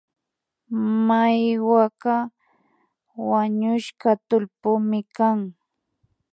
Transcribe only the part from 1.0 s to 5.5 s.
Maiwaka wañushka tullpuymi kan